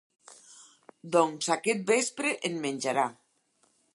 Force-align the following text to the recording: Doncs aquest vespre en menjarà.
Doncs 1.15 1.51
aquest 1.57 1.85
vespre 1.93 2.33
en 2.51 2.57
menjarà. 2.65 3.07